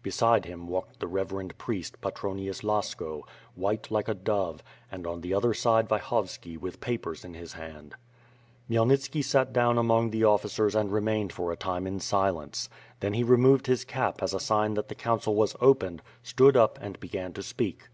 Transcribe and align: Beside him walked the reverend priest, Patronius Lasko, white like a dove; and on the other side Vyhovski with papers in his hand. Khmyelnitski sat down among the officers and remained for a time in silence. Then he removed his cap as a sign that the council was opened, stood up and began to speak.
Beside 0.00 0.44
him 0.44 0.68
walked 0.68 1.00
the 1.00 1.08
reverend 1.08 1.58
priest, 1.58 2.00
Patronius 2.00 2.62
Lasko, 2.62 3.24
white 3.56 3.90
like 3.90 4.06
a 4.06 4.14
dove; 4.14 4.62
and 4.92 5.08
on 5.08 5.22
the 5.22 5.34
other 5.34 5.52
side 5.52 5.88
Vyhovski 5.88 6.56
with 6.56 6.80
papers 6.80 7.24
in 7.24 7.34
his 7.34 7.54
hand. 7.54 7.96
Khmyelnitski 8.70 9.24
sat 9.24 9.52
down 9.52 9.78
among 9.78 10.10
the 10.10 10.22
officers 10.22 10.76
and 10.76 10.92
remained 10.92 11.32
for 11.32 11.50
a 11.50 11.56
time 11.56 11.88
in 11.88 11.98
silence. 11.98 12.68
Then 13.00 13.14
he 13.14 13.24
removed 13.24 13.66
his 13.66 13.84
cap 13.84 14.22
as 14.22 14.32
a 14.32 14.38
sign 14.38 14.74
that 14.74 14.86
the 14.86 14.94
council 14.94 15.34
was 15.34 15.56
opened, 15.60 16.00
stood 16.22 16.56
up 16.56 16.78
and 16.80 17.00
began 17.00 17.32
to 17.32 17.42
speak. 17.42 17.88